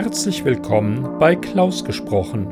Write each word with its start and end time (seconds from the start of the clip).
Herzlich 0.00 0.44
willkommen 0.44 1.18
bei 1.18 1.34
Klaus 1.34 1.84
gesprochen. 1.84 2.46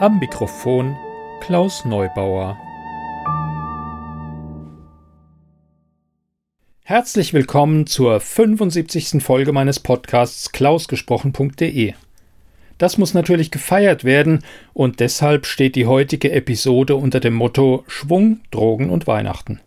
Am 0.00 0.18
Mikrofon 0.18 0.96
Klaus 1.40 1.84
Neubauer. 1.84 2.58
Herzlich 6.82 7.32
willkommen 7.32 7.86
zur 7.86 8.18
75. 8.18 9.22
Folge 9.22 9.52
meines 9.52 9.78
Podcasts 9.78 10.50
klausgesprochen.de. 10.50 11.94
Das 12.78 12.96
muss 12.96 13.12
natürlich 13.12 13.50
gefeiert 13.50 14.04
werden 14.04 14.44
und 14.72 15.00
deshalb 15.00 15.46
steht 15.46 15.74
die 15.74 15.86
heutige 15.86 16.30
Episode 16.30 16.94
unter 16.94 17.18
dem 17.18 17.34
Motto 17.34 17.84
Schwung, 17.88 18.40
Drogen 18.52 18.88
und 18.88 19.08
Weihnachten. 19.08 19.60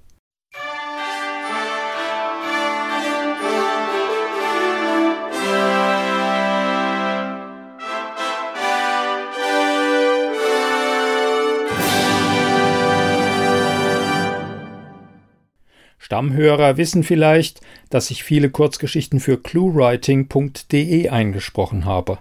Stammhörer 15.99 16.75
wissen 16.75 17.03
vielleicht, 17.03 17.61
dass 17.89 18.11
ich 18.11 18.23
viele 18.23 18.49
Kurzgeschichten 18.49 19.21
für 19.21 19.37
cluewriting.de 19.37 21.07
eingesprochen 21.07 21.85
habe. 21.85 22.19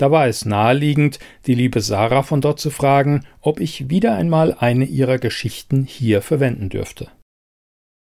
Da 0.00 0.10
war 0.10 0.26
es 0.26 0.46
naheliegend, 0.46 1.18
die 1.46 1.54
liebe 1.54 1.82
Sarah 1.82 2.22
von 2.22 2.40
dort 2.40 2.58
zu 2.58 2.70
fragen, 2.70 3.26
ob 3.42 3.60
ich 3.60 3.90
wieder 3.90 4.14
einmal 4.14 4.56
eine 4.58 4.86
ihrer 4.86 5.18
Geschichten 5.18 5.84
hier 5.84 6.22
verwenden 6.22 6.70
dürfte. 6.70 7.08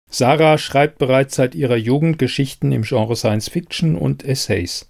Sarah 0.10 0.58
schreibt 0.58 0.98
bereits 0.98 1.36
seit 1.36 1.56
ihrer 1.56 1.76
Jugend 1.76 2.20
Geschichten 2.20 2.72
im 2.72 2.84
Genre 2.84 3.18
Science 3.18 3.50
Fiction 3.50 3.98
und 3.98 4.24
Essays. 4.24 4.88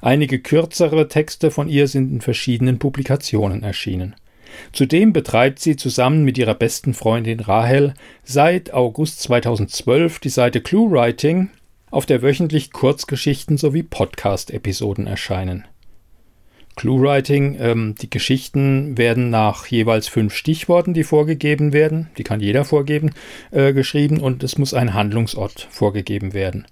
Einige 0.00 0.38
kürzere 0.38 1.08
Texte 1.08 1.50
von 1.50 1.68
ihr 1.68 1.88
sind 1.88 2.10
in 2.10 2.20
verschiedenen 2.22 2.78
Publikationen 2.78 3.62
erschienen. 3.62 4.16
Zudem 4.72 5.12
betreibt 5.12 5.58
sie 5.58 5.76
zusammen 5.76 6.24
mit 6.24 6.38
ihrer 6.38 6.54
besten 6.54 6.94
Freundin 6.94 7.40
Rahel 7.40 7.92
seit 8.22 8.72
August 8.72 9.20
2012 9.20 10.20
die 10.20 10.30
Seite 10.30 10.62
ClueWriting, 10.62 11.50
auf 11.90 12.06
der 12.06 12.22
wöchentlich 12.22 12.72
Kurzgeschichten 12.72 13.58
sowie 13.58 13.82
Podcast-Episoden 13.82 15.06
erscheinen. 15.06 15.66
Cluewriting, 16.76 17.56
ähm, 17.60 17.94
die 18.00 18.10
Geschichten 18.10 18.98
werden 18.98 19.30
nach 19.30 19.66
jeweils 19.66 20.08
fünf 20.08 20.34
Stichworten, 20.34 20.94
die 20.94 21.04
vorgegeben 21.04 21.72
werden, 21.72 22.10
die 22.18 22.24
kann 22.24 22.40
jeder 22.40 22.64
vorgeben, 22.64 23.10
äh, 23.50 23.72
geschrieben 23.72 24.20
und 24.20 24.42
es 24.42 24.58
muss 24.58 24.74
ein 24.74 24.94
Handlungsort 24.94 25.68
vorgegeben 25.70 26.34
werden. 26.34 26.66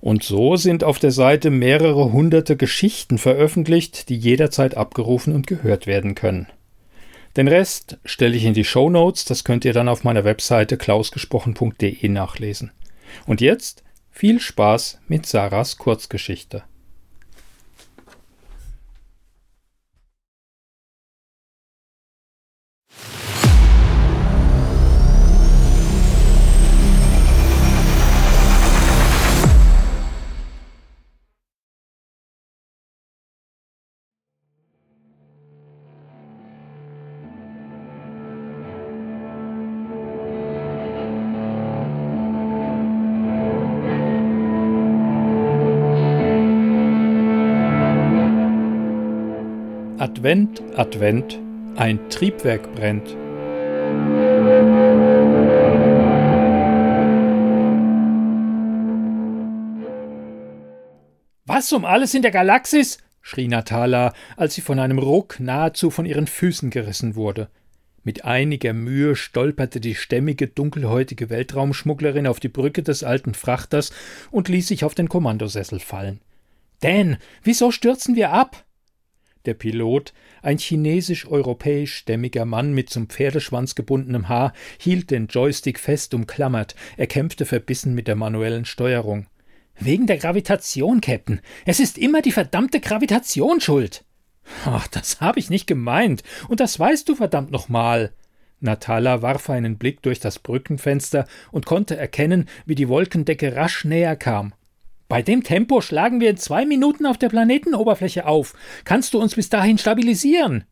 Und 0.00 0.22
so 0.22 0.56
sind 0.56 0.84
auf 0.84 0.98
der 0.98 1.10
Seite 1.10 1.50
mehrere 1.50 2.12
hunderte 2.12 2.56
Geschichten 2.56 3.18
veröffentlicht, 3.18 4.08
die 4.08 4.16
jederzeit 4.16 4.76
abgerufen 4.76 5.34
und 5.34 5.46
gehört 5.46 5.86
werden 5.86 6.14
können. 6.14 6.46
Den 7.36 7.48
Rest 7.48 7.98
stelle 8.04 8.36
ich 8.36 8.44
in 8.44 8.54
die 8.54 8.64
Show 8.64 8.88
Notes, 8.88 9.24
das 9.24 9.44
könnt 9.44 9.64
ihr 9.64 9.72
dann 9.72 9.88
auf 9.88 10.04
meiner 10.04 10.24
Webseite 10.24 10.76
klausgesprochen.de 10.76 12.08
nachlesen. 12.08 12.70
Und 13.26 13.40
jetzt 13.40 13.82
viel 14.10 14.40
Spaß 14.40 15.00
mit 15.08 15.26
Sarahs 15.26 15.76
Kurzgeschichte. 15.76 16.62
Advent, 50.16 50.62
Advent, 50.76 51.38
ein 51.76 52.08
Triebwerk 52.08 52.74
brennt. 52.74 53.14
Was 61.44 61.70
um 61.70 61.84
alles 61.84 62.14
in 62.14 62.22
der 62.22 62.30
Galaxis? 62.30 62.96
schrie 63.20 63.46
Natala, 63.46 64.14
als 64.38 64.54
sie 64.54 64.62
von 64.62 64.78
einem 64.78 64.98
Ruck 64.98 65.38
nahezu 65.38 65.90
von 65.90 66.06
ihren 66.06 66.26
Füßen 66.26 66.70
gerissen 66.70 67.14
wurde. 67.14 67.50
Mit 68.02 68.24
einiger 68.24 68.72
Mühe 68.72 69.16
stolperte 69.16 69.80
die 69.80 69.94
stämmige, 69.94 70.48
dunkelhäutige 70.48 71.28
Weltraumschmugglerin 71.28 72.26
auf 72.26 72.40
die 72.40 72.48
Brücke 72.48 72.82
des 72.82 73.04
alten 73.04 73.34
Frachters 73.34 73.92
und 74.30 74.48
ließ 74.48 74.66
sich 74.66 74.82
auf 74.82 74.94
den 74.94 75.10
Kommandosessel 75.10 75.78
fallen. 75.78 76.22
Dan, 76.80 77.18
wieso 77.42 77.70
stürzen 77.70 78.16
wir 78.16 78.32
ab? 78.32 78.65
Der 79.46 79.54
Pilot, 79.54 80.12
ein 80.42 80.58
chinesisch-europäisch-stämmiger 80.58 82.44
Mann 82.44 82.72
mit 82.74 82.90
zum 82.90 83.08
Pferdeschwanz 83.08 83.74
gebundenem 83.74 84.28
Haar, 84.28 84.52
hielt 84.78 85.10
den 85.10 85.28
Joystick 85.28 85.78
fest 85.78 86.12
umklammert. 86.14 86.74
Er 86.96 87.06
kämpfte 87.06 87.46
verbissen 87.46 87.94
mit 87.94 88.08
der 88.08 88.16
manuellen 88.16 88.64
Steuerung. 88.64 89.26
Wegen 89.78 90.06
der 90.06 90.18
Gravitation, 90.18 91.00
Captain. 91.00 91.40
Es 91.64 91.80
ist 91.80 91.98
immer 91.98 92.22
die 92.22 92.32
verdammte 92.32 92.80
Gravitation 92.80 93.60
schuld. 93.60 94.04
Ach, 94.64 94.86
das 94.88 95.20
habe 95.20 95.38
ich 95.38 95.50
nicht 95.50 95.66
gemeint. 95.66 96.22
Und 96.48 96.60
das 96.60 96.78
weißt 96.78 97.08
du 97.08 97.14
verdammt 97.14 97.50
nochmal. 97.50 98.12
Natala 98.60 99.22
warf 99.22 99.50
einen 99.50 99.76
Blick 99.76 100.02
durch 100.02 100.18
das 100.18 100.38
Brückenfenster 100.38 101.26
und 101.52 101.66
konnte 101.66 101.96
erkennen, 101.96 102.48
wie 102.64 102.74
die 102.74 102.88
Wolkendecke 102.88 103.54
rasch 103.54 103.84
näher 103.84 104.16
kam. 104.16 104.54
Bei 105.08 105.22
dem 105.22 105.44
Tempo 105.44 105.80
schlagen 105.80 106.20
wir 106.20 106.30
in 106.30 106.36
zwei 106.36 106.66
Minuten 106.66 107.06
auf 107.06 107.18
der 107.18 107.28
Planetenoberfläche 107.28 108.26
auf. 108.26 108.54
Kannst 108.84 109.14
du 109.14 109.20
uns 109.20 109.36
bis 109.36 109.48
dahin 109.48 109.78
stabilisieren? 109.78 110.64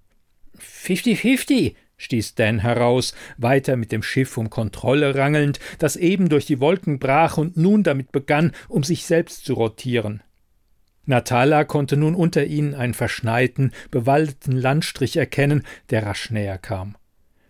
Fifty-fifty, 0.59 1.77
stieß 1.97 2.35
Dan 2.35 2.59
heraus, 2.59 3.15
weiter 3.39 3.77
mit 3.77 3.93
dem 3.93 4.03
Schiff 4.03 4.37
um 4.37 4.51
Kontrolle 4.51 5.15
rangelnd, 5.15 5.61
das 5.79 5.97
eben 5.97 6.29
durch 6.29 6.47
die 6.47 6.61
Wolken 6.61 6.99
brach 6.99 7.39
und 7.39 7.57
nun 7.57 7.83
damit 7.83 8.13
begann, 8.13 8.53
um 8.69 8.83
sich 8.83 9.05
selbst 9.05 9.45
zu 9.45 9.55
rotieren. 9.55 10.23
Natala 11.07 11.65
konnte 11.65 11.97
nun 11.97 12.15
unter 12.15 12.45
ihnen 12.45 12.75
einen 12.75 12.95
verschneiten, 12.95 13.73
bewaldeten 13.91 14.53
Landstrich 14.53 15.17
erkennen, 15.17 15.63
der 15.91 16.07
rasch 16.07 16.31
näher 16.31 16.59
kam. 16.59 16.97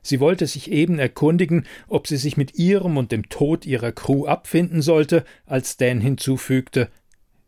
Sie 0.05 0.21
wollte 0.21 0.47
sich 0.47 0.71
eben 0.71 0.99
erkundigen, 0.99 1.67
ob 1.89 2.07
sie 2.07 2.19
sich 2.19 2.37
mit 2.37 2.57
ihrem 2.57 2.99
und 2.99 3.11
dem 3.11 3.31
Tod 3.31 3.65
ihrer 3.65 3.91
Crew 3.91 4.27
abfinden 4.27 4.83
sollte, 4.83 5.25
als 5.47 5.79
Dan 5.79 6.01
hinzufügte 6.01 6.91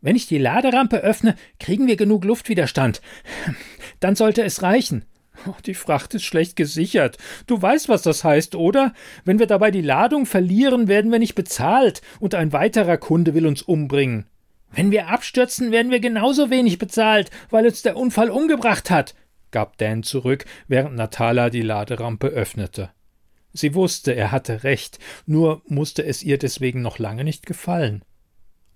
Wenn 0.01 0.15
ich 0.15 0.25
die 0.25 0.39
Laderampe 0.39 0.97
öffne, 0.97 1.35
kriegen 1.59 1.85
wir 1.85 1.95
genug 1.95 2.25
Luftwiderstand. 2.25 3.01
Dann 3.99 4.15
sollte 4.15 4.43
es 4.43 4.63
reichen. 4.63 5.05
Oh, 5.45 5.53
die 5.67 5.75
Fracht 5.75 6.15
ist 6.15 6.23
schlecht 6.23 6.55
gesichert. 6.55 7.19
Du 7.45 7.61
weißt, 7.61 7.89
was 7.89 8.01
das 8.01 8.23
heißt, 8.23 8.55
oder? 8.55 8.93
Wenn 9.23 9.37
wir 9.37 9.45
dabei 9.45 9.69
die 9.69 9.83
Ladung 9.83 10.25
verlieren, 10.25 10.87
werden 10.87 11.11
wir 11.11 11.19
nicht 11.19 11.35
bezahlt, 11.35 12.01
und 12.19 12.33
ein 12.33 12.53
weiterer 12.53 12.97
Kunde 12.97 13.35
will 13.35 13.45
uns 13.45 13.61
umbringen. 13.61 14.25
Wenn 14.71 14.89
wir 14.89 15.09
abstürzen, 15.09 15.71
werden 15.71 15.91
wir 15.91 15.99
genauso 15.99 16.49
wenig 16.49 16.79
bezahlt, 16.79 17.29
weil 17.51 17.67
uns 17.67 17.83
der 17.83 17.97
Unfall 17.97 18.31
umgebracht 18.31 18.89
hat 18.89 19.13
gab 19.51 19.77
Dan 19.77 20.03
zurück, 20.03 20.45
während 20.67 20.95
Natala 20.95 21.49
die 21.49 21.61
Laderampe 21.61 22.27
öffnete. 22.27 22.91
Sie 23.53 23.73
wusste, 23.73 24.13
er 24.13 24.31
hatte 24.31 24.63
recht, 24.63 24.99
nur 25.25 25.61
musste 25.67 26.05
es 26.05 26.21
ihr 26.21 26.37
deswegen 26.37 26.81
noch 26.81 26.99
lange 26.99 27.23
nicht 27.23 27.45
gefallen. 27.45 28.03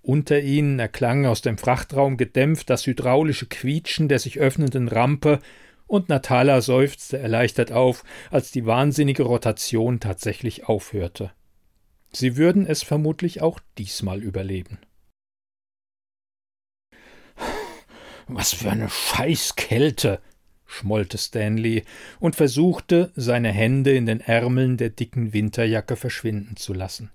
Unter 0.00 0.40
ihnen 0.40 0.80
erklang 0.80 1.26
aus 1.26 1.42
dem 1.42 1.58
Frachtraum 1.58 2.16
gedämpft 2.16 2.68
das 2.68 2.86
hydraulische 2.86 3.46
Quietschen 3.46 4.08
der 4.08 4.18
sich 4.18 4.40
öffnenden 4.40 4.88
Rampe, 4.88 5.38
und 5.86 6.08
Natala 6.08 6.62
seufzte 6.62 7.18
erleichtert 7.18 7.70
auf, 7.70 8.02
als 8.30 8.50
die 8.50 8.64
wahnsinnige 8.64 9.24
Rotation 9.24 10.00
tatsächlich 10.00 10.66
aufhörte. 10.66 11.32
Sie 12.10 12.36
würden 12.36 12.66
es 12.66 12.82
vermutlich 12.82 13.42
auch 13.42 13.60
diesmal 13.78 14.22
überleben. 14.22 14.78
Was 18.26 18.54
für 18.54 18.70
eine 18.70 18.88
Scheißkälte, 18.88 20.20
schmollte 20.72 21.18
Stanley 21.18 21.84
und 22.18 22.36
versuchte, 22.36 23.12
seine 23.14 23.50
Hände 23.50 23.94
in 23.94 24.06
den 24.06 24.20
Ärmeln 24.20 24.76
der 24.76 24.90
dicken 24.90 25.32
Winterjacke 25.32 25.96
verschwinden 25.96 26.56
zu 26.56 26.72
lassen. 26.72 27.10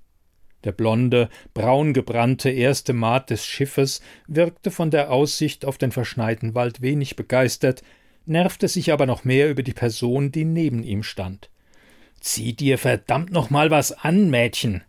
Der 0.64 0.72
blonde, 0.72 1.30
braungebrannte 1.54 2.50
erste 2.50 2.94
Maat 2.94 3.30
des 3.30 3.46
Schiffes 3.46 4.02
wirkte 4.28 4.72
von 4.72 4.92
der 4.92 5.12
Aussicht 5.12 5.66
auf 5.66 5.78
den 5.78 5.92
verschneiten 5.92 6.56
Wald 6.56 6.82
wenig 6.82 7.16
begeistert, 7.16 7.84
nervte 8.26 8.68
sich 8.68 8.92
aber 8.92 9.06
noch 9.06 9.24
mehr 9.24 9.50
über 9.50 9.64
die 9.64 9.74
Person, 9.74 10.32
die 10.32 10.46
neben 10.46 10.84
ihm 10.84 11.04
stand. 11.04 11.50
Zieh 12.20 12.54
dir 12.54 12.78
verdammt 12.78 13.32
noch 13.32 13.50
mal 13.50 13.72
was 13.72 13.92
an, 13.92 14.30
Mädchen! 14.30 14.84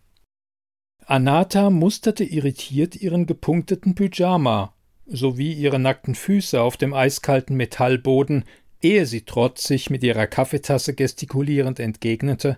Anata 1.05 1.69
musterte 1.69 2.23
irritiert 2.23 2.95
ihren 2.95 3.25
gepunkteten 3.25 3.95
Pyjama 3.95 4.73
sowie 5.09 5.53
ihre 5.53 5.79
nackten 5.79 6.15
Füße 6.15 6.61
auf 6.61 6.77
dem 6.77 6.93
eiskalten 6.93 7.55
Metallboden, 7.57 8.45
ehe 8.81 9.05
sie 9.05 9.21
trotzig 9.21 9.89
mit 9.89 10.03
ihrer 10.03 10.27
Kaffeetasse 10.27 10.93
gestikulierend 10.93 11.79
entgegnete 11.79 12.57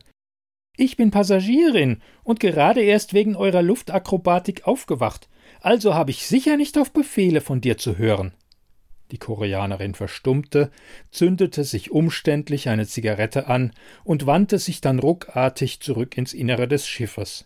Ich 0.77 0.97
bin 0.97 1.11
Passagierin 1.11 2.01
und 2.23 2.39
gerade 2.39 2.81
erst 2.81 3.13
wegen 3.13 3.35
eurer 3.35 3.61
Luftakrobatik 3.61 4.67
aufgewacht, 4.67 5.29
also 5.61 5.93
habe 5.93 6.11
ich 6.11 6.27
sicher 6.27 6.57
nicht 6.57 6.77
auf 6.77 6.91
Befehle 6.91 7.41
von 7.41 7.61
dir 7.61 7.77
zu 7.77 7.97
hören. 7.97 8.33
Die 9.11 9.17
Koreanerin 9.17 9.93
verstummte, 9.93 10.71
zündete 11.09 11.65
sich 11.65 11.91
umständlich 11.91 12.69
eine 12.69 12.87
Zigarette 12.87 13.47
an 13.47 13.73
und 14.05 14.25
wandte 14.25 14.57
sich 14.57 14.79
dann 14.79 14.99
ruckartig 14.99 15.81
zurück 15.81 16.17
ins 16.17 16.33
Innere 16.33 16.67
des 16.67 16.87
Schiffes. 16.87 17.45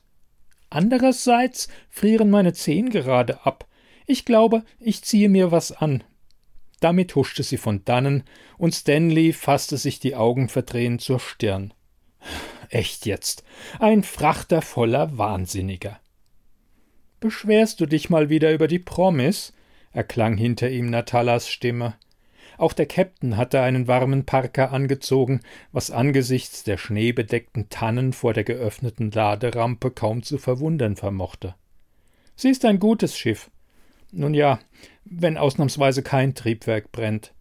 Andererseits 0.70 1.68
frieren 1.90 2.30
meine 2.30 2.54
Zehen 2.54 2.90
gerade 2.90 3.46
ab. 3.46 3.68
Ich 4.06 4.26
glaube, 4.26 4.64
ich 4.80 5.04
ziehe 5.04 5.30
mir 5.30 5.52
was 5.52 5.72
an. 5.72 6.04
Damit 6.80 7.16
huschte 7.16 7.44
sie 7.44 7.58
von 7.58 7.84
dannen, 7.86 8.24
und 8.58 8.76
Stanley 8.76 9.34
fasste 9.34 9.78
sich 9.78 10.00
die 10.00 10.16
Augen 10.16 10.50
verdrehend 10.50 11.02
zur 11.02 11.20
Stirn. 11.20 11.74
Echt 12.70 13.06
jetzt. 13.06 13.44
Ein 13.80 14.04
Frachter 14.04 14.62
voller 14.62 15.18
Wahnsinniger. 15.18 16.00
Beschwerst 17.20 17.80
du 17.80 17.86
dich 17.86 18.10
mal 18.10 18.30
wieder 18.30 18.54
über 18.54 18.68
die 18.68 18.80
Promis? 18.80 19.54
erklang 19.92 20.38
hinter 20.38 20.70
ihm 20.70 20.90
Natalas 20.90 21.50
Stimme. 21.50 21.96
Auch 22.58 22.74
der 22.74 22.88
Käpt'n 22.88 23.36
hatte 23.36 23.62
einen 23.62 23.88
warmen 23.88 24.26
Parker 24.26 24.72
angezogen, 24.72 25.42
was 25.72 25.92
angesichts 25.92 26.64
der 26.64 26.78
schneebedeckten 26.78 27.70
Tannen 27.70 28.14
vor 28.14 28.34
der 28.34 28.44
geöffneten 28.44 29.12
Laderampe 29.12 29.92
kaum 29.92 30.24
zu 30.24 30.38
verwundern 30.38 30.96
vermochte. 30.96 31.56
Sie 32.36 32.50
ist 32.50 32.66
ein 32.66 32.80
gutes 32.80 33.18
Schiff. 33.18 33.50
Nun 34.16 34.34
ja, 34.34 34.60
wenn 35.04 35.38
ausnahmsweise 35.38 36.02
kein 36.02 36.36
Triebwerk 36.36 36.94
brennt. 36.94 37.34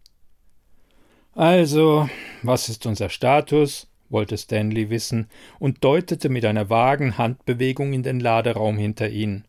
Also, 1.33 2.09
was 2.43 2.69
ist 2.69 2.85
unser 2.85 3.09
Status? 3.09 3.87
wollte 4.09 4.37
Stanley 4.37 4.89
wissen 4.89 5.29
und 5.57 5.83
deutete 5.83 6.29
mit 6.29 6.45
einer 6.45 6.69
vagen 6.69 7.17
Handbewegung 7.17 7.93
in 7.93 8.03
den 8.03 8.19
Laderaum 8.19 8.77
hinter 8.77 9.09
ihnen. 9.09 9.45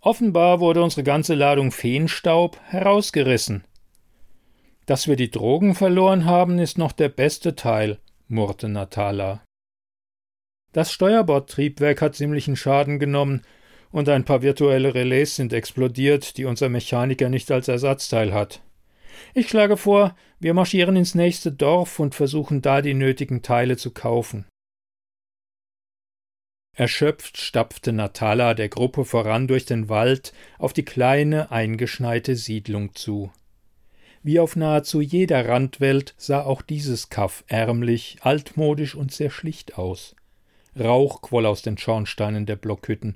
Offenbar 0.00 0.60
wurde 0.60 0.82
unsere 0.82 1.02
ganze 1.02 1.34
Ladung 1.34 1.72
Feenstaub 1.72 2.58
herausgerissen. 2.66 3.64
Dass 4.86 5.08
wir 5.08 5.16
die 5.16 5.30
Drogen 5.30 5.74
verloren 5.74 6.26
haben, 6.26 6.58
ist 6.58 6.78
noch 6.78 6.92
der 6.92 7.08
beste 7.08 7.56
Teil, 7.56 7.98
murrte 8.28 8.68
Natala. 8.68 9.42
Das 10.72 10.92
Steuerbordtriebwerk 10.92 12.00
hat 12.02 12.14
ziemlichen 12.14 12.54
Schaden 12.54 12.98
genommen, 12.98 13.42
und 13.94 14.08
ein 14.08 14.24
paar 14.24 14.42
virtuelle 14.42 14.92
Relais 14.92 15.36
sind 15.36 15.52
explodiert, 15.52 16.36
die 16.36 16.46
unser 16.46 16.68
Mechaniker 16.68 17.28
nicht 17.28 17.52
als 17.52 17.68
Ersatzteil 17.68 18.34
hat. 18.34 18.60
Ich 19.34 19.48
schlage 19.48 19.76
vor, 19.76 20.16
wir 20.40 20.52
marschieren 20.52 20.96
ins 20.96 21.14
nächste 21.14 21.52
Dorf 21.52 22.00
und 22.00 22.12
versuchen 22.12 22.60
da 22.60 22.82
die 22.82 22.94
nötigen 22.94 23.42
Teile 23.42 23.76
zu 23.76 23.92
kaufen. 23.92 24.46
Erschöpft 26.72 27.36
stapfte 27.36 27.92
Natala 27.92 28.54
der 28.54 28.68
Gruppe 28.68 29.04
voran 29.04 29.46
durch 29.46 29.64
den 29.64 29.88
Wald 29.88 30.32
auf 30.58 30.72
die 30.72 30.84
kleine, 30.84 31.52
eingeschneite 31.52 32.34
Siedlung 32.34 32.96
zu. 32.96 33.30
Wie 34.24 34.40
auf 34.40 34.56
nahezu 34.56 35.02
jeder 35.02 35.48
Randwelt 35.48 36.14
sah 36.16 36.42
auch 36.42 36.62
dieses 36.62 37.10
Kaff 37.10 37.44
ärmlich, 37.46 38.16
altmodisch 38.22 38.96
und 38.96 39.12
sehr 39.12 39.30
schlicht 39.30 39.78
aus. 39.78 40.16
Rauch 40.76 41.22
quoll 41.22 41.46
aus 41.46 41.62
den 41.62 41.78
Schornsteinen 41.78 42.44
der 42.44 42.56
Blockhütten. 42.56 43.14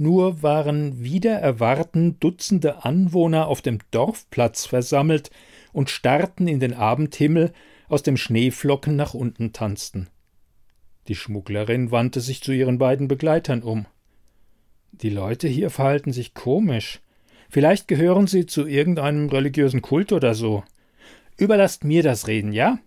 Nur 0.00 0.44
waren 0.44 1.02
wider 1.02 1.32
Erwarten 1.32 2.20
Dutzende 2.20 2.84
Anwohner 2.84 3.48
auf 3.48 3.62
dem 3.62 3.80
Dorfplatz 3.90 4.64
versammelt 4.64 5.32
und 5.72 5.90
starrten 5.90 6.46
in 6.46 6.60
den 6.60 6.72
Abendhimmel, 6.72 7.52
aus 7.88 8.04
dem 8.04 8.16
Schneeflocken 8.16 8.94
nach 8.94 9.14
unten 9.14 9.52
tanzten. 9.52 10.08
Die 11.08 11.16
Schmugglerin 11.16 11.90
wandte 11.90 12.20
sich 12.20 12.42
zu 12.42 12.52
ihren 12.52 12.78
beiden 12.78 13.08
Begleitern 13.08 13.62
um. 13.62 13.86
Die 14.92 15.10
Leute 15.10 15.48
hier 15.48 15.68
verhalten 15.68 16.12
sich 16.12 16.32
komisch. 16.32 17.00
Vielleicht 17.48 17.88
gehören 17.88 18.28
sie 18.28 18.46
zu 18.46 18.66
irgendeinem 18.68 19.28
religiösen 19.28 19.82
Kult 19.82 20.12
oder 20.12 20.34
so. 20.34 20.62
Überlasst 21.36 21.82
mir 21.82 22.04
das 22.04 22.28
Reden, 22.28 22.52
ja? 22.52 22.78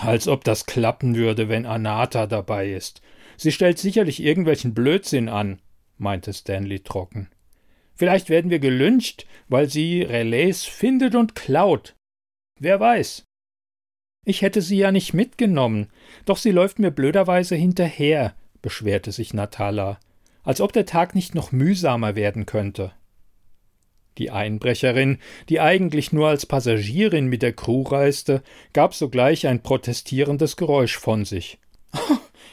Als 0.00 0.28
ob 0.28 0.44
das 0.44 0.64
klappen 0.64 1.14
würde, 1.14 1.50
wenn 1.50 1.66
Anata 1.66 2.26
dabei 2.26 2.70
ist. 2.72 3.02
Sie 3.36 3.52
stellt 3.52 3.78
sicherlich 3.78 4.22
irgendwelchen 4.22 4.74
Blödsinn 4.74 5.28
an, 5.28 5.60
meinte 5.98 6.32
Stanley 6.32 6.80
trocken. 6.80 7.28
Vielleicht 7.94 8.28
werden 8.28 8.50
wir 8.50 8.58
gelyncht, 8.58 9.26
weil 9.48 9.70
sie 9.70 10.02
Relais 10.02 10.64
findet 10.64 11.14
und 11.14 11.34
klaut. 11.34 11.94
Wer 12.58 12.78
weiß. 12.78 13.24
Ich 14.24 14.42
hätte 14.42 14.60
sie 14.60 14.76
ja 14.76 14.92
nicht 14.92 15.14
mitgenommen, 15.14 15.88
doch 16.24 16.36
sie 16.36 16.50
läuft 16.50 16.78
mir 16.78 16.90
blöderweise 16.90 17.54
hinterher, 17.54 18.34
beschwerte 18.60 19.12
sich 19.12 19.32
Natala, 19.32 19.98
als 20.42 20.60
ob 20.60 20.72
der 20.72 20.84
Tag 20.84 21.14
nicht 21.14 21.34
noch 21.34 21.52
mühsamer 21.52 22.16
werden 22.16 22.44
könnte. 22.44 22.92
Die 24.18 24.30
Einbrecherin, 24.30 25.18
die 25.48 25.60
eigentlich 25.60 26.12
nur 26.12 26.28
als 26.28 26.46
Passagierin 26.46 27.26
mit 27.26 27.42
der 27.42 27.52
Crew 27.52 27.82
reiste, 27.82 28.42
gab 28.72 28.94
sogleich 28.94 29.46
ein 29.46 29.62
protestierendes 29.62 30.56
Geräusch 30.56 30.96
von 30.96 31.24
sich. 31.24 31.58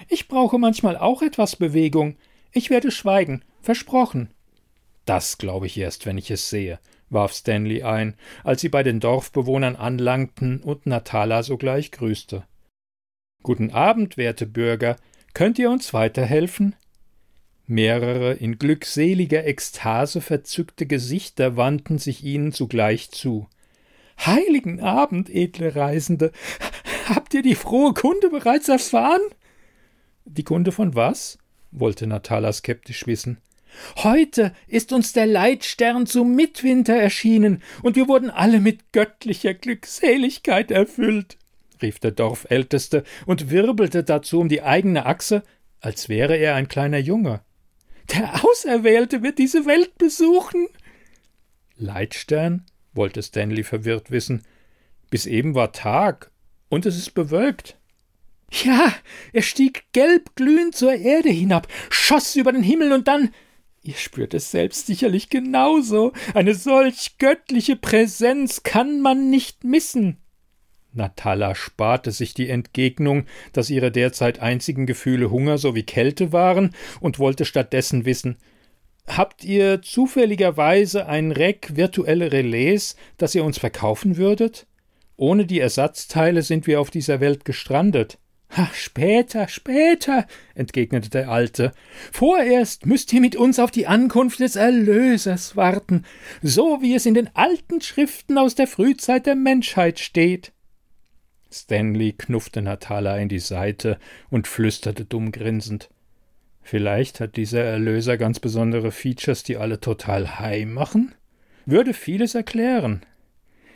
Ich 0.07 0.27
brauche 0.27 0.57
manchmal 0.57 0.97
auch 0.97 1.21
etwas 1.21 1.55
Bewegung. 1.55 2.17
Ich 2.51 2.69
werde 2.69 2.91
schweigen, 2.91 3.43
versprochen. 3.61 4.29
Das 5.05 5.37
glaube 5.37 5.65
ich 5.65 5.77
erst, 5.77 6.05
wenn 6.05 6.17
ich 6.17 6.31
es 6.31 6.49
sehe, 6.49 6.79
warf 7.09 7.33
Stanley 7.33 7.83
ein, 7.83 8.15
als 8.43 8.61
sie 8.61 8.69
bei 8.69 8.83
den 8.83 8.99
Dorfbewohnern 8.99 9.75
anlangten 9.75 10.61
und 10.61 10.85
Natala 10.85 11.43
sogleich 11.43 11.91
grüßte. 11.91 12.45
Guten 13.41 13.71
Abend, 13.71 14.15
werte 14.15 14.45
Bürger. 14.45 14.95
Könnt 15.33 15.59
ihr 15.59 15.69
uns 15.69 15.93
weiterhelfen? 15.93 16.75
Mehrere 17.65 18.33
in 18.33 18.57
glückseliger 18.57 19.45
Ekstase 19.45 20.21
verzückte 20.21 20.85
Gesichter 20.85 21.57
wandten 21.57 21.97
sich 21.97 22.23
ihnen 22.23 22.51
zugleich 22.51 23.11
zu. 23.11 23.47
Heiligen 24.25 24.79
Abend, 24.79 25.29
edle 25.29 25.75
Reisende. 25.75 26.31
Habt 27.09 27.33
ihr 27.33 27.41
die 27.41 27.55
frohe 27.55 27.93
Kunde 27.93 28.29
bereits 28.29 28.69
erfahren? 28.69 29.21
Die 30.25 30.43
Kunde 30.43 30.71
von 30.71 30.95
was? 30.95 31.37
wollte 31.71 32.07
Natala 32.07 32.53
skeptisch 32.53 33.07
wissen. 33.07 33.37
Heute 33.97 34.53
ist 34.67 34.93
uns 34.93 35.13
der 35.13 35.25
Leitstern 35.25 36.05
zum 36.05 36.35
Mitwinter 36.35 36.93
erschienen, 36.93 37.63
und 37.81 37.95
wir 37.95 38.07
wurden 38.07 38.29
alle 38.29 38.59
mit 38.59 38.91
göttlicher 38.91 39.53
Glückseligkeit 39.53 40.69
erfüllt, 40.69 41.37
rief 41.81 41.99
der 41.99 42.11
Dorfälteste 42.11 43.03
und 43.25 43.49
wirbelte 43.49 44.03
dazu 44.03 44.39
um 44.39 44.49
die 44.49 44.61
eigene 44.61 45.05
Achse, 45.05 45.43
als 45.79 46.07
wäre 46.07 46.37
er 46.37 46.55
ein 46.55 46.67
kleiner 46.67 46.99
Junge. 46.99 47.41
Der 48.13 48.43
Auserwählte 48.45 49.23
wird 49.23 49.39
diese 49.39 49.65
Welt 49.65 49.97
besuchen. 49.97 50.67
Leitstern? 51.75 52.65
wollte 52.93 53.23
Stanley 53.23 53.63
verwirrt 53.63 54.11
wissen. 54.11 54.43
Bis 55.09 55.25
eben 55.25 55.55
war 55.55 55.71
Tag, 55.71 56.31
und 56.69 56.85
es 56.85 56.95
ist 56.95 57.15
bewölkt. 57.15 57.77
Ja, 58.63 58.93
er 59.31 59.41
stieg 59.41 59.85
gelb 59.93 60.35
glühend 60.35 60.75
zur 60.75 60.93
Erde 60.93 61.29
hinab, 61.29 61.67
schoss 61.89 62.35
über 62.35 62.51
den 62.51 62.63
Himmel 62.63 62.91
und 62.91 63.07
dann 63.07 63.33
Ihr 63.85 63.95
spürt 63.95 64.33
es 64.33 64.49
selbst 64.49 64.87
sicherlich 64.87 65.29
genauso. 65.29 66.13
Eine 66.33 66.55
solch 66.55 67.17
göttliche 67.17 67.75
Präsenz 67.75 68.63
kann 68.63 69.01
man 69.01 69.29
nicht 69.29 69.65
missen. 69.65 70.19
Natala 70.93 71.53
sparte 71.53 72.11
sich 72.11 72.33
die 72.33 72.49
Entgegnung, 72.49 73.25
dass 73.51 73.69
ihre 73.69 73.91
derzeit 73.91 74.39
einzigen 74.39 74.85
Gefühle 74.85 75.31
Hunger 75.31 75.57
sowie 75.57 75.83
Kälte 75.83 76.31
waren, 76.31 76.73
und 77.01 77.19
wollte 77.19 77.43
stattdessen 77.43 78.05
wissen 78.05 78.37
Habt 79.05 79.43
ihr 79.43 79.81
zufälligerweise 79.81 81.07
ein 81.07 81.31
Reck 81.33 81.75
virtuelle 81.75 82.31
Relais, 82.31 82.95
das 83.17 83.35
ihr 83.35 83.43
uns 83.43 83.57
verkaufen 83.57 84.15
würdet? 84.15 84.65
Ohne 85.17 85.45
die 85.45 85.59
Ersatzteile 85.59 86.41
sind 86.41 86.67
wir 86.67 86.79
auf 86.79 86.89
dieser 86.89 87.19
Welt 87.19 87.43
gestrandet. 87.43 88.17
Ach, 88.55 88.73
später, 88.75 89.47
später, 89.47 90.27
entgegnete 90.53 91.09
der 91.09 91.29
Alte. 91.29 91.71
Vorerst 92.11 92.85
müsst 92.85 93.11
ihr 93.11 93.19
mit 93.19 93.35
uns 93.35 93.57
auf 93.57 93.71
die 93.71 93.87
Ankunft 93.87 94.39
des 94.39 94.55
Erlösers 94.55 95.55
warten, 95.55 96.05
so 96.43 96.79
wie 96.81 96.93
es 96.93 97.07
in 97.07 97.15
den 97.15 97.35
alten 97.35 97.81
Schriften 97.81 98.37
aus 98.37 98.53
der 98.53 98.67
Frühzeit 98.67 99.25
der 99.25 99.35
Menschheit 99.35 99.99
steht. 99.99 100.51
Stanley 101.51 102.13
knuffte 102.13 102.61
Natala 102.61 103.17
in 103.17 103.29
die 103.29 103.39
Seite 103.39 103.97
und 104.29 104.47
flüsterte 104.47 105.05
dumm 105.05 105.31
grinsend. 105.31 105.89
Vielleicht 106.61 107.19
hat 107.19 107.37
dieser 107.37 107.63
Erlöser 107.63 108.17
ganz 108.17 108.39
besondere 108.39 108.91
Features, 108.91 109.43
die 109.43 109.57
alle 109.57 109.79
total 109.79 110.39
high 110.39 110.65
machen? 110.67 111.15
Würde 111.65 111.93
vieles 111.93 112.35
erklären. 112.35 113.01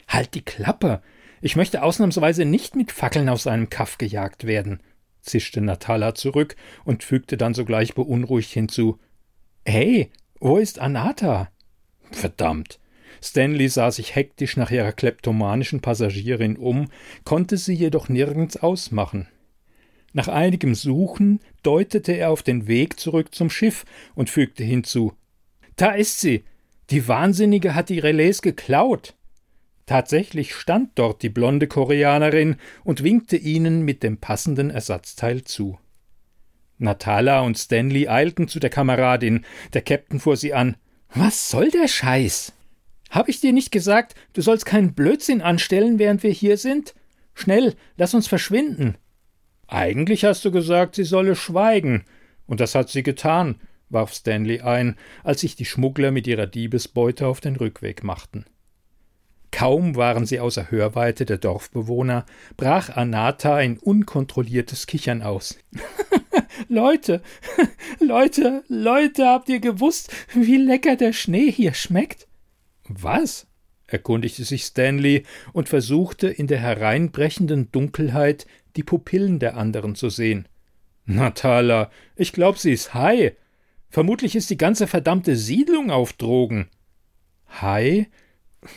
Halt 0.07 0.35
die 0.35 0.45
Klappe, 0.45 1.01
ich 1.41 1.55
möchte 1.55 1.83
ausnahmsweise 1.83 2.45
nicht 2.45 2.75
mit 2.75 2.91
Fackeln 2.91 3.29
aus 3.29 3.47
einem 3.47 3.69
Kaff 3.69 3.97
gejagt 3.97 4.45
werden, 4.45 4.81
zischte 5.21 5.61
Natala 5.61 6.15
zurück 6.15 6.55
und 6.85 7.03
fügte 7.03 7.37
dann 7.37 7.53
sogleich 7.53 7.93
beunruhigt 7.93 8.51
hinzu 8.51 8.99
Hey, 9.65 10.09
wo 10.39 10.57
ist 10.57 10.79
Anata? 10.79 11.49
Verdammt. 12.11 12.79
Stanley 13.21 13.67
sah 13.67 13.91
sich 13.91 14.15
hektisch 14.15 14.57
nach 14.57 14.71
ihrer 14.71 14.91
kleptomanischen 14.91 15.81
Passagierin 15.81 16.55
um, 16.55 16.89
konnte 17.23 17.57
sie 17.57 17.73
jedoch 17.73 18.09
nirgends 18.09 18.57
ausmachen. 18.57 19.27
Nach 20.13 20.27
einigem 20.27 20.75
Suchen 20.75 21.41
deutete 21.63 22.13
er 22.13 22.31
auf 22.31 22.43
den 22.43 22.67
Weg 22.67 22.99
zurück 22.99 23.35
zum 23.35 23.49
Schiff 23.49 23.85
und 24.15 24.29
fügte 24.29 24.63
hinzu 24.63 25.13
Da 25.75 25.91
ist 25.91 26.19
sie. 26.19 26.43
Die 26.89 27.07
Wahnsinnige 27.07 27.75
hat 27.75 27.89
die 27.89 27.99
Relais 27.99 28.41
geklaut. 28.41 29.16
Tatsächlich 29.87 30.53
stand 30.53 30.91
dort 30.95 31.23
die 31.23 31.29
blonde 31.29 31.65
Koreanerin 31.65 32.57
und 32.83 33.03
winkte 33.03 33.37
ihnen 33.37 33.83
mit 33.83 34.03
dem 34.03 34.17
passenden 34.17 34.69
Ersatzteil 34.69 35.45
zu. 35.45 35.79
Natala 36.77 37.39
und 37.39 37.57
Stanley 37.57 38.09
eilten 38.09 38.49
zu 38.49 38.59
der 38.59 38.69
Kameradin. 38.69 39.45
Der 39.73 39.83
Käpt'n 39.83 40.19
fuhr 40.19 40.35
sie 40.35 40.53
an. 40.53 40.75
Was 41.15 41.49
soll 41.49 41.71
der 41.71 41.87
Scheiß? 41.87 42.53
Hab 43.09 43.29
ich 43.29 43.39
dir 43.39 43.53
nicht 43.53 43.71
gesagt, 43.71 44.15
du 44.33 44.41
sollst 44.41 44.65
keinen 44.65 44.93
Blödsinn 44.93 45.41
anstellen, 45.41 45.99
während 45.99 46.21
wir 46.21 46.31
hier 46.31 46.57
sind? 46.57 46.93
Schnell, 47.33 47.73
lass 47.95 48.13
uns 48.13 48.27
verschwinden. 48.27 48.97
Eigentlich 49.67 50.25
hast 50.25 50.43
du 50.43 50.51
gesagt, 50.51 50.95
sie 50.95 51.05
solle 51.05 51.35
schweigen, 51.35 52.03
und 52.45 52.59
das 52.59 52.75
hat 52.75 52.89
sie 52.89 53.03
getan, 53.03 53.61
warf 53.89 54.13
Stanley 54.13 54.59
ein, 54.59 54.97
als 55.23 55.41
sich 55.41 55.55
die 55.55 55.65
Schmuggler 55.65 56.11
mit 56.11 56.27
ihrer 56.27 56.47
Diebesbeute 56.47 57.25
auf 57.25 57.39
den 57.39 57.55
Rückweg 57.55 58.03
machten. 58.03 58.45
Kaum 59.57 59.95
waren 59.95 60.27
sie 60.27 60.39
außer 60.39 60.69
Hörweite 60.69 61.25
der 61.25 61.39
Dorfbewohner, 61.39 62.27
brach 62.57 62.95
Anata 62.95 63.55
ein 63.55 63.79
unkontrolliertes 63.79 64.85
Kichern 64.85 65.23
aus. 65.23 65.57
Leute, 66.69 67.23
Leute, 67.99 68.63
Leute, 68.67 69.25
habt 69.25 69.49
ihr 69.49 69.59
gewusst, 69.59 70.13
wie 70.35 70.57
lecker 70.57 70.95
der 70.95 71.11
Schnee 71.11 71.51
hier 71.51 71.73
schmeckt? 71.73 72.27
Was? 72.87 73.47
erkundigte 73.87 74.43
sich 74.43 74.61
Stanley 74.61 75.23
und 75.53 75.69
versuchte 75.69 76.27
in 76.27 76.45
der 76.45 76.59
hereinbrechenden 76.59 77.71
Dunkelheit 77.71 78.45
die 78.75 78.83
Pupillen 78.83 79.39
der 79.39 79.57
anderen 79.57 79.95
zu 79.95 80.11
sehen. 80.11 80.47
Natala, 81.05 81.89
ich 82.15 82.31
glaub, 82.31 82.59
sie 82.59 82.73
ist 82.73 82.93
high. 82.93 83.33
Vermutlich 83.89 84.35
ist 84.35 84.51
die 84.51 84.57
ganze 84.57 84.85
verdammte 84.85 85.35
Siedlung 85.35 85.89
auf 85.89 86.13
Drogen. 86.13 86.67
High? 87.59 88.05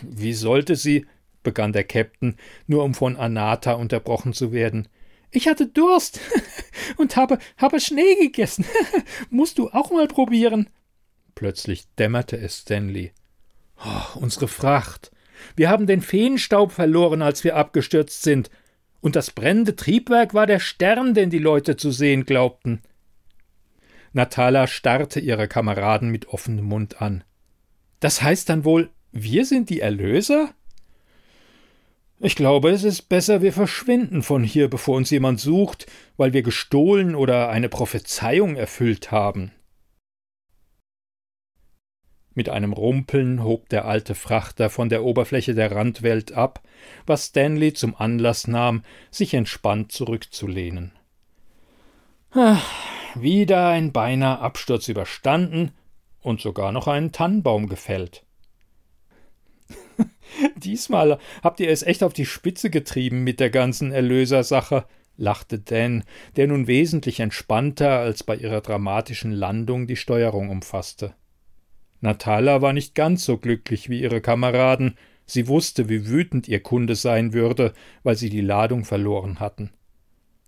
Wie 0.02 0.32
sollte 0.32 0.76
sie? 0.76 1.06
begann 1.42 1.72
der 1.72 1.88
Käpt'n, 1.88 2.36
nur 2.66 2.84
um 2.84 2.94
von 2.94 3.16
Anata 3.16 3.72
unterbrochen 3.72 4.34
zu 4.34 4.52
werden. 4.52 4.88
Ich 5.30 5.48
hatte 5.48 5.66
Durst 5.66 6.20
und 6.96 7.16
habe, 7.16 7.38
habe 7.56 7.80
Schnee 7.80 8.16
gegessen. 8.20 8.64
Musst 9.30 9.58
du 9.58 9.70
auch 9.70 9.90
mal 9.90 10.08
probieren. 10.08 10.68
Plötzlich 11.34 11.86
dämmerte 11.94 12.36
es 12.36 12.58
Stanley. 12.58 13.12
Oh, 13.84 14.18
unsere 14.18 14.48
Fracht. 14.48 15.12
Wir 15.56 15.70
haben 15.70 15.86
den 15.86 16.02
Feenstaub 16.02 16.72
verloren, 16.72 17.22
als 17.22 17.44
wir 17.44 17.56
abgestürzt 17.56 18.22
sind. 18.22 18.50
Und 19.00 19.16
das 19.16 19.30
brennende 19.30 19.76
Triebwerk 19.76 20.34
war 20.34 20.46
der 20.46 20.60
Stern, 20.60 21.14
den 21.14 21.30
die 21.30 21.38
Leute 21.38 21.76
zu 21.76 21.90
sehen 21.90 22.26
glaubten. 22.26 22.82
Natala 24.12 24.66
starrte 24.66 25.20
ihre 25.20 25.48
Kameraden 25.48 26.10
mit 26.10 26.28
offenem 26.28 26.66
Mund 26.66 27.00
an. 27.00 27.24
Das 28.00 28.22
heißt 28.22 28.48
dann 28.48 28.64
wohl, 28.64 28.90
wir 29.12 29.44
sind 29.44 29.70
die 29.70 29.80
Erlöser? 29.80 30.54
Ich 32.22 32.36
glaube, 32.36 32.70
es 32.70 32.84
ist 32.84 33.08
besser, 33.08 33.40
wir 33.40 33.52
verschwinden 33.52 34.22
von 34.22 34.44
hier, 34.44 34.68
bevor 34.68 34.96
uns 34.96 35.10
jemand 35.10 35.40
sucht, 35.40 35.86
weil 36.18 36.34
wir 36.34 36.42
gestohlen 36.42 37.14
oder 37.14 37.48
eine 37.48 37.70
Prophezeiung 37.70 38.56
erfüllt 38.56 39.10
haben. 39.10 39.52
Mit 42.34 42.48
einem 42.48 42.72
Rumpeln 42.72 43.42
hob 43.42 43.68
der 43.70 43.86
alte 43.86 44.14
Frachter 44.14 44.70
von 44.70 44.88
der 44.88 45.02
Oberfläche 45.02 45.54
der 45.54 45.72
Randwelt 45.72 46.32
ab, 46.32 46.62
was 47.06 47.26
Stanley 47.26 47.72
zum 47.72 47.96
Anlass 47.96 48.46
nahm, 48.46 48.84
sich 49.10 49.34
entspannt 49.34 49.90
zurückzulehnen. 49.90 50.92
Ach, 52.32 52.64
wieder 53.16 53.68
ein 53.68 53.92
beinahe 53.92 54.38
Absturz 54.38 54.88
überstanden 54.88 55.72
und 56.20 56.40
sogar 56.40 56.70
noch 56.70 56.86
einen 56.86 57.12
Tannenbaum 57.12 57.68
gefällt. 57.68 58.24
Diesmal 60.56 61.18
habt 61.42 61.60
ihr 61.60 61.70
es 61.70 61.82
echt 61.82 62.02
auf 62.02 62.12
die 62.12 62.26
Spitze 62.26 62.70
getrieben 62.70 63.24
mit 63.24 63.40
der 63.40 63.50
ganzen 63.50 63.92
Erlösersache, 63.92 64.84
lachte 65.16 65.58
Dan, 65.58 66.04
der 66.36 66.46
nun 66.46 66.66
wesentlich 66.66 67.20
entspannter 67.20 67.98
als 67.98 68.22
bei 68.22 68.36
ihrer 68.36 68.60
dramatischen 68.60 69.32
Landung 69.32 69.86
die 69.86 69.96
Steuerung 69.96 70.48
umfasste. 70.48 71.14
Natala 72.00 72.62
war 72.62 72.72
nicht 72.72 72.94
ganz 72.94 73.24
so 73.24 73.36
glücklich 73.36 73.90
wie 73.90 74.00
ihre 74.00 74.20
Kameraden, 74.20 74.96
sie 75.26 75.48
wusste, 75.48 75.88
wie 75.88 76.08
wütend 76.08 76.48
ihr 76.48 76.62
Kunde 76.62 76.94
sein 76.94 77.32
würde, 77.32 77.74
weil 78.02 78.16
sie 78.16 78.30
die 78.30 78.40
Ladung 78.40 78.84
verloren 78.84 79.38
hatten. 79.38 79.70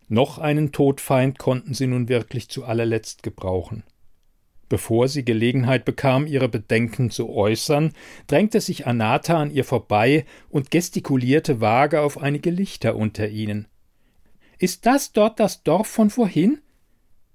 Noch 0.09 0.39
einen 0.39 0.73
Todfeind 0.73 1.39
konnten 1.39 1.75
sie 1.75 1.87
nun 1.87 2.09
wirklich 2.09 2.49
zu 2.49 2.65
allerletzt 2.65 3.23
gebrauchen. 3.23 3.83
Bevor 4.73 5.07
sie 5.07 5.23
Gelegenheit 5.23 5.85
bekam, 5.85 6.27
ihre 6.27 6.49
Bedenken 6.49 7.11
zu 7.11 7.29
äußern, 7.29 7.93
drängte 8.27 8.59
sich 8.59 8.87
Anata 8.87 9.39
an 9.39 9.51
ihr 9.51 9.65
vorbei 9.65 10.25
und 10.49 10.71
gestikulierte 10.71 11.61
vage 11.61 12.01
auf 12.01 12.17
einige 12.17 12.49
Lichter 12.49 12.97
unter 12.97 13.29
ihnen. 13.29 13.69
Ist 14.59 14.87
das 14.87 15.13
dort 15.13 15.41
das 15.41 15.63
Dorf 15.63 15.89
von 15.89 16.09
vorhin? 16.09 16.63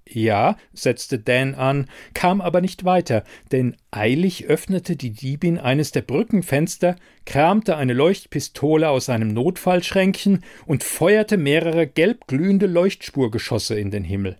Ja, 0.10 0.58
setzte 0.74 1.20
Dan 1.20 1.54
an, 1.54 1.86
kam 2.16 2.42
aber 2.42 2.60
nicht 2.60 2.86
weiter, 2.86 3.24
denn 3.52 3.76
eilig 3.92 4.46
öffnete 4.46 4.96
die 4.96 5.12
Diebin 5.12 5.60
eines 5.60 5.92
der 5.92 6.02
Brückenfenster, 6.02 6.96
kramte 7.28 7.78
eine 7.78 7.94
Leuchtpistole 7.94 8.90
aus 8.90 9.10
einem 9.10 9.28
Notfallschränkchen 9.28 10.44
und 10.66 10.84
feuerte 10.84 11.38
mehrere 11.38 11.86
gelbglühende 11.86 12.66
Leuchtspurgeschosse 12.66 13.80
in 13.80 13.92
den 13.92 14.06
Himmel. 14.06 14.38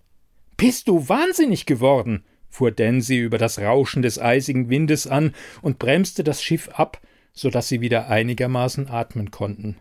Bist 0.56 0.88
du 0.88 1.08
wahnsinnig 1.08 1.64
geworden? 1.64 2.24
Fuhr 2.48 2.70
Dancy 2.70 3.18
über 3.18 3.38
das 3.38 3.58
Rauschen 3.58 4.02
des 4.02 4.18
eisigen 4.18 4.70
Windes 4.70 5.06
an 5.06 5.34
und 5.62 5.78
bremste 5.78 6.24
das 6.24 6.42
Schiff 6.42 6.68
ab, 6.70 7.00
so 7.32 7.50
dass 7.50 7.68
sie 7.68 7.80
wieder 7.80 8.08
einigermaßen 8.08 8.88
atmen 8.88 9.30
konnten. 9.30 9.76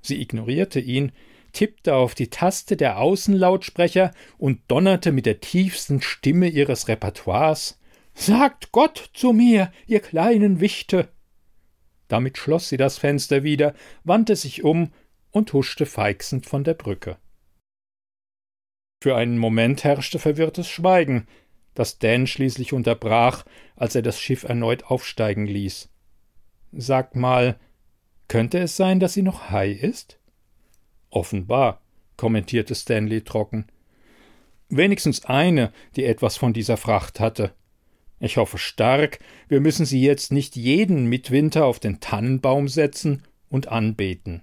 Sie 0.00 0.20
ignorierte 0.20 0.80
ihn, 0.80 1.12
tippte 1.52 1.94
auf 1.94 2.14
die 2.14 2.30
Taste 2.30 2.76
der 2.76 2.98
Außenlautsprecher 2.98 4.12
und 4.38 4.60
donnerte 4.68 5.12
mit 5.12 5.26
der 5.26 5.40
tiefsten 5.40 6.00
Stimme 6.00 6.48
ihres 6.48 6.88
Repertoires 6.88 7.78
Sagt 8.20 8.72
Gott 8.72 9.10
zu 9.14 9.32
mir, 9.32 9.70
ihr 9.86 10.00
kleinen 10.00 10.58
Wichte. 10.58 11.08
Damit 12.08 12.36
schloss 12.36 12.68
sie 12.68 12.76
das 12.76 12.98
Fenster 12.98 13.44
wieder, 13.44 13.74
wandte 14.02 14.34
sich 14.34 14.64
um 14.64 14.92
und 15.30 15.52
huschte 15.52 15.86
feixend 15.86 16.44
von 16.44 16.64
der 16.64 16.74
Brücke. 16.74 17.16
Für 19.00 19.14
einen 19.14 19.38
Moment 19.38 19.84
herrschte 19.84 20.18
verwirrtes 20.18 20.68
Schweigen, 20.68 21.28
das 21.78 21.98
Dan 21.98 22.26
schließlich 22.26 22.72
unterbrach, 22.72 23.44
als 23.76 23.94
er 23.94 24.02
das 24.02 24.20
Schiff 24.20 24.42
erneut 24.42 24.84
aufsteigen 24.84 25.46
ließ. 25.46 25.88
Sag 26.72 27.14
mal, 27.14 27.58
könnte 28.26 28.58
es 28.58 28.76
sein, 28.76 29.00
dass 29.00 29.14
sie 29.14 29.22
noch 29.22 29.50
high 29.50 29.80
ist? 29.80 30.18
Offenbar, 31.10 31.80
kommentierte 32.16 32.74
Stanley 32.74 33.22
trocken. 33.22 33.66
Wenigstens 34.68 35.24
eine, 35.24 35.72
die 35.96 36.04
etwas 36.04 36.36
von 36.36 36.52
dieser 36.52 36.76
Fracht 36.76 37.20
hatte. 37.20 37.54
Ich 38.20 38.36
hoffe 38.36 38.58
stark, 38.58 39.20
wir 39.46 39.60
müssen 39.60 39.86
sie 39.86 40.02
jetzt 40.02 40.32
nicht 40.32 40.56
jeden 40.56 41.06
Mitwinter 41.06 41.64
auf 41.64 41.78
den 41.78 42.00
Tannenbaum 42.00 42.66
setzen 42.68 43.22
und 43.48 43.68
anbeten. 43.68 44.42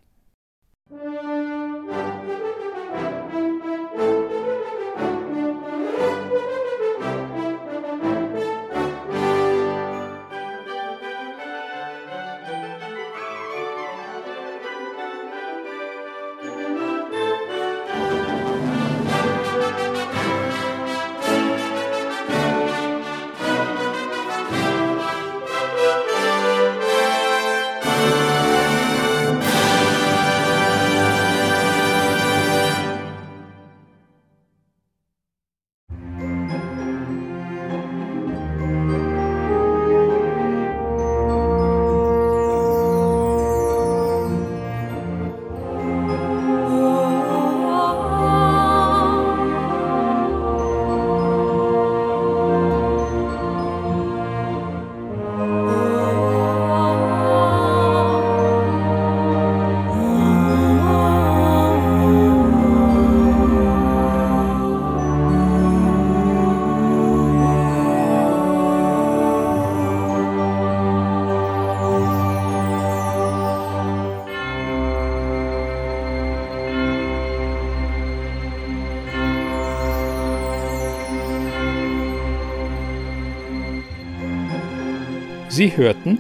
Sie 85.56 85.78
hörten 85.78 86.18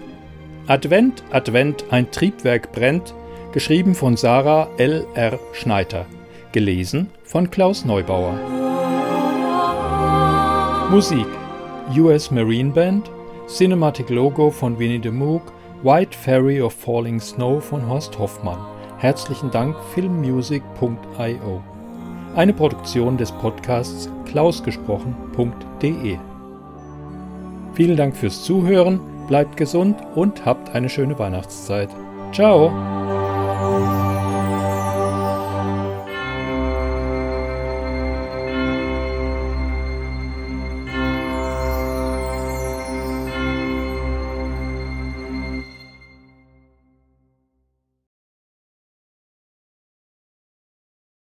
Advent, 0.67 1.21
Advent, 1.29 1.83
ein 1.89 2.09
Triebwerk 2.09 2.71
brennt, 2.71 3.13
geschrieben 3.51 3.93
von 3.93 4.15
Sarah 4.15 4.69
L. 4.77 5.05
R. 5.13 5.37
Schneider, 5.51 6.05
gelesen 6.53 7.09
von 7.25 7.51
Klaus 7.51 7.83
Neubauer. 7.83 8.39
Musik 10.89 11.27
US 11.97 12.31
Marine 12.31 12.71
Band, 12.71 13.11
Cinematic 13.49 14.09
Logo 14.09 14.51
von 14.51 14.79
Winnie 14.79 15.01
the 15.03 15.11
Moog, 15.11 15.51
White 15.83 16.17
Fairy 16.17 16.61
of 16.61 16.71
Falling 16.71 17.19
Snow 17.19 17.61
von 17.61 17.85
Horst 17.89 18.17
Hoffmann. 18.17 18.65
Herzlichen 18.99 19.51
Dank 19.51 19.75
filmmusic.io. 19.93 21.61
Eine 22.37 22.53
Produktion 22.53 23.17
des 23.17 23.33
Podcasts 23.33 24.09
klausgesprochen.de. 24.27 26.17
Vielen 27.73 27.97
Dank 27.97 28.15
fürs 28.15 28.41
Zuhören, 28.45 29.01
bleibt 29.27 29.57
gesund 29.57 29.97
und 30.15 30.45
habt 30.45 30.73
eine 30.75 30.89
schöne 30.89 31.17
Weihnachtszeit. 31.17 31.89
Ciao! 32.31 32.71